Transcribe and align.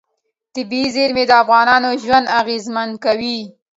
طبیعي 0.53 0.89
زیرمې 0.95 1.23
د 1.27 1.31
افغانانو 1.43 1.89
ژوند 2.03 2.25
اغېزمن 2.39 2.89
کوي. 3.03 3.39